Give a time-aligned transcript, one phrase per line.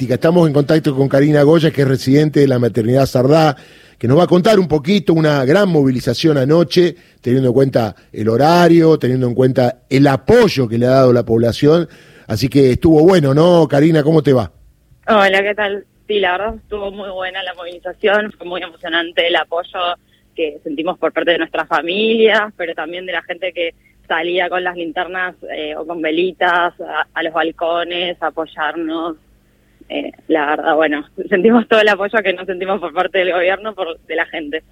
[0.00, 3.56] Estamos en contacto con Karina Goya, que es residente de la maternidad Sardá,
[3.98, 8.28] que nos va a contar un poquito una gran movilización anoche, teniendo en cuenta el
[8.28, 11.88] horario, teniendo en cuenta el apoyo que le ha dado la población.
[12.28, 14.04] Así que estuvo bueno, ¿no, Karina?
[14.04, 14.52] ¿Cómo te va?
[15.08, 15.84] Hola, ¿qué tal?
[16.06, 19.80] Sí, la verdad estuvo muy buena la movilización, fue muy emocionante el apoyo
[20.36, 23.74] que sentimos por parte de nuestras familias, pero también de la gente que
[24.06, 26.72] salía con las linternas eh, o con velitas
[27.12, 29.16] a los balcones a apoyarnos
[29.88, 33.74] eh, la verdad, bueno, sentimos todo el apoyo que no sentimos por parte del gobierno,
[33.74, 34.62] por de la gente.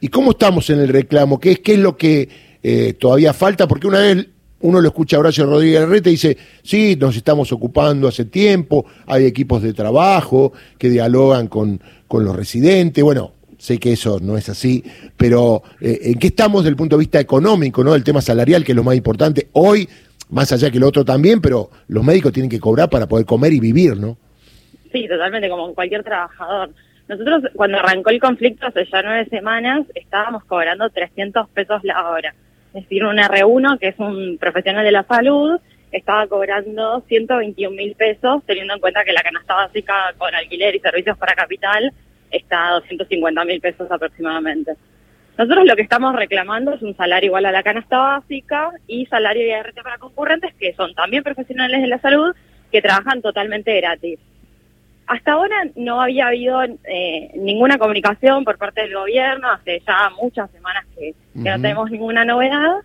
[0.00, 1.40] ¿Y cómo estamos en el reclamo?
[1.40, 2.28] ¿Qué es, qué es lo que
[2.62, 3.66] eh, todavía falta?
[3.66, 4.26] Porque una vez
[4.60, 8.86] uno lo escucha a Horacio Rodríguez Larreta y dice, sí, nos estamos ocupando hace tiempo,
[9.06, 14.36] hay equipos de trabajo que dialogan con, con los residentes, bueno, sé que eso no
[14.36, 14.82] es así,
[15.16, 17.94] pero eh, ¿en qué estamos desde el punto de vista económico, no?
[17.94, 19.48] El tema salarial, que es lo más importante.
[19.52, 19.88] Hoy,
[20.30, 23.52] más allá que lo otro también, pero los médicos tienen que cobrar para poder comer
[23.52, 24.16] y vivir, ¿no?
[24.92, 26.70] Sí, totalmente, como cualquier trabajador.
[27.08, 32.34] Nosotros, cuando arrancó el conflicto hace ya nueve semanas, estábamos cobrando 300 pesos la hora.
[32.74, 35.58] Es decir, un R1, que es un profesional de la salud,
[35.90, 40.80] estaba cobrando 121 mil pesos, teniendo en cuenta que la canasta básica con alquiler y
[40.80, 41.92] servicios para capital
[42.30, 44.74] está a 250 mil pesos aproximadamente.
[45.38, 49.44] Nosotros lo que estamos reclamando es un salario igual a la canasta básica y salario
[49.44, 52.34] de IRT para concurrentes, que son también profesionales de la salud,
[52.70, 54.18] que trabajan totalmente gratis.
[55.08, 60.50] Hasta ahora no había habido eh, ninguna comunicación por parte del gobierno, hace ya muchas
[60.50, 62.82] semanas que, no tenemos ninguna novedad.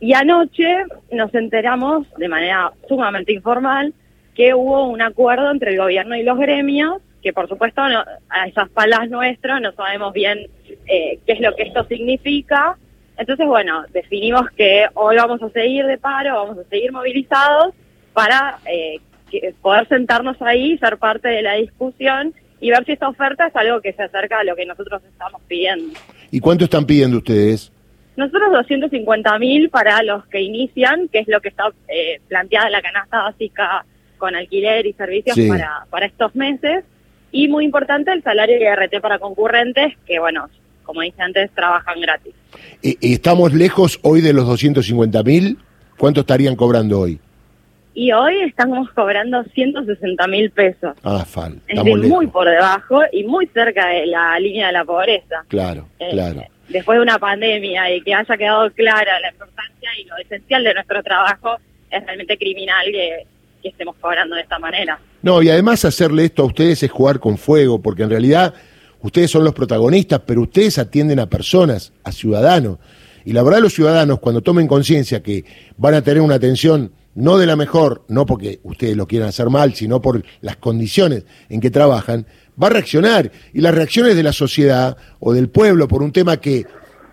[0.00, 3.94] Y anoche nos enteramos de manera sumamente informal
[4.34, 8.68] que hubo un acuerdo entre el gobierno y los gremios, que por supuesto a esas
[8.70, 10.48] palas nuestras no sabemos bien
[10.86, 12.76] eh, qué es lo que esto significa.
[13.16, 17.74] Entonces, bueno, definimos que hoy vamos a seguir de paro, vamos a seguir movilizados
[18.12, 18.98] para eh,
[19.60, 23.80] poder sentarnos ahí, ser parte de la discusión y ver si esta oferta es algo
[23.80, 25.98] que se acerca a lo que nosotros estamos pidiendo.
[26.30, 27.72] ¿Y cuánto están pidiendo ustedes?
[28.16, 32.82] Nosotros 250 mil para los que inician, que es lo que está eh, planteada la
[32.82, 33.84] canasta básica
[34.18, 36.84] con alquiler y servicios para, para estos meses.
[37.32, 40.48] Y muy importante el salario de RT para concurrentes, que bueno,
[40.82, 42.34] como dije antes, trabajan gratis.
[42.82, 45.58] ¿Y, estamos lejos hoy de los 250 mil?
[45.96, 47.20] ¿Cuánto estarían cobrando hoy?
[47.94, 50.96] Y hoy estamos cobrando 160 mil pesos.
[51.02, 51.60] Ah, falta.
[51.66, 55.44] Es muy por debajo y muy cerca de la línea de la pobreza.
[55.48, 56.44] Claro, eh, claro.
[56.68, 60.74] Después de una pandemia y que haya quedado clara la importancia y lo esencial de
[60.74, 61.56] nuestro trabajo,
[61.90, 63.26] es realmente criminal que,
[63.60, 65.00] que estemos cobrando de esta manera.
[65.22, 68.54] No, y además hacerle esto a ustedes es jugar con fuego, porque en realidad
[69.00, 72.78] ustedes son los protagonistas, pero ustedes atienden a personas, a ciudadanos.
[73.24, 75.44] Y la verdad los ciudadanos, cuando tomen conciencia que
[75.76, 79.50] van a tener una atención no de la mejor, no porque ustedes lo quieran hacer
[79.50, 82.26] mal, sino por las condiciones en que trabajan,
[82.60, 83.30] va a reaccionar.
[83.52, 86.66] Y las reacciones de la sociedad o del pueblo por un tema que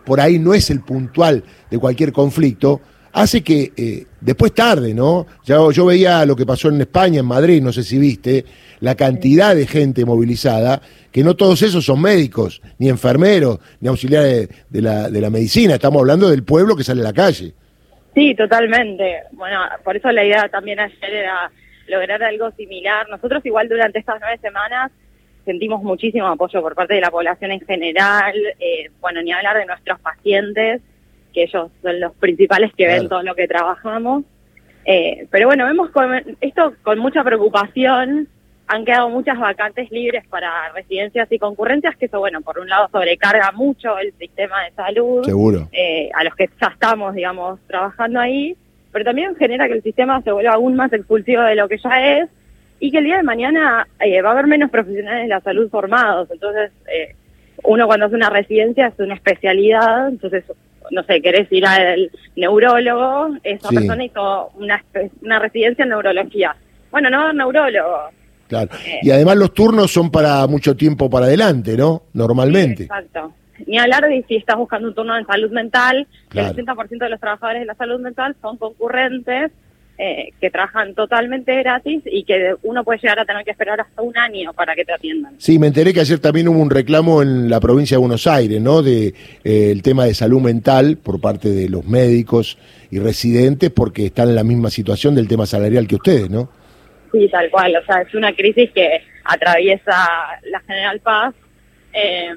[0.06, 2.82] por ahí no es el puntual de cualquier conflicto,
[3.12, 5.26] hace que eh, después tarde, ¿no?
[5.44, 8.46] Ya, yo veía lo que pasó en España, en Madrid, no sé si viste,
[8.80, 10.82] la cantidad de gente movilizada,
[11.12, 15.74] que no todos esos son médicos, ni enfermeros, ni auxiliares de la, de la medicina,
[15.74, 17.54] estamos hablando del pueblo que sale a la calle.
[18.18, 19.26] Sí, totalmente.
[19.34, 21.52] Bueno, por eso la idea también ayer era
[21.88, 23.08] lograr algo similar.
[23.10, 24.92] Nosotros igual durante estas nueve semanas
[25.46, 29.68] sentimos muchísimo apoyo por parte de la población en general, eh, bueno, ni hablar de
[29.68, 30.82] nuestros pacientes,
[31.32, 34.24] que ellos son los principales que ven todo lo que trabajamos.
[34.84, 35.92] Eh, pero bueno, vemos
[36.42, 38.28] esto con mucha preocupación
[38.68, 42.90] han quedado muchas vacantes libres para residencias y concurrencias, que eso, bueno, por un lado
[42.92, 45.24] sobrecarga mucho el sistema de salud.
[45.24, 45.70] Seguro.
[45.72, 48.58] Eh, a los que ya estamos, digamos, trabajando ahí,
[48.92, 52.18] pero también genera que el sistema se vuelva aún más expulsivo de lo que ya
[52.18, 52.30] es
[52.80, 55.70] y que el día de mañana eh, va a haber menos profesionales de la salud
[55.70, 56.30] formados.
[56.30, 57.16] Entonces, eh,
[57.64, 60.44] uno cuando hace una residencia es una especialidad, entonces,
[60.92, 64.84] no sé, querés ir al neurólogo, esa persona hizo una,
[65.22, 66.56] una residencia en neurología.
[66.92, 68.10] Bueno, no neurólogo,
[68.48, 68.70] Claro.
[69.02, 72.04] Y además los turnos son para mucho tiempo para adelante, ¿no?
[72.14, 72.84] Normalmente.
[72.84, 73.34] exacto.
[73.66, 77.20] Ni hablar de si estás buscando un turno en salud mental, el 80% de los
[77.20, 79.52] trabajadores de la salud mental son concurrentes
[80.00, 84.04] eh, que trabajan totalmente gratis y que uno puede llegar a tener que esperar hasta
[84.04, 85.34] un año para que te atiendan.
[85.40, 88.62] Sí, me enteré que ayer también hubo un reclamo en la provincia de Buenos Aires,
[88.62, 88.84] ¿no?
[88.84, 89.08] De
[89.44, 92.60] eh, el tema de salud mental por parte de los médicos
[92.92, 96.48] y residentes porque están en la misma situación del tema salarial que ustedes, ¿no?
[97.18, 97.76] Sí, tal cual.
[97.76, 100.08] O sea, es una crisis que atraviesa
[100.52, 101.34] la General Paz
[101.92, 102.36] eh,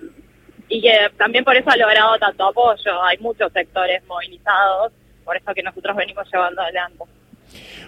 [0.68, 3.02] y que también por eso ha logrado tanto apoyo.
[3.04, 4.92] Hay muchos sectores movilizados,
[5.22, 7.04] por eso que nosotros venimos llevando adelante.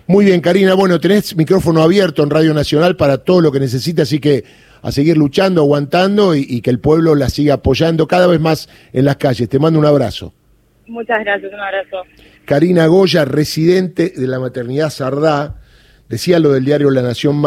[0.06, 0.74] Muy bien, Karina.
[0.74, 4.44] Bueno, tenés micrófono abierto en Radio Nacional para todo lo que necesites, así que
[4.82, 8.68] a seguir luchando, aguantando y, y que el pueblo la siga apoyando cada vez más
[8.92, 9.48] en las calles.
[9.48, 10.34] Te mando un abrazo.
[10.88, 12.02] Muchas gracias, un abrazo.
[12.44, 15.62] Karina Goya, residente de la maternidad Sardá,
[16.12, 17.41] decía lo del diario La Nación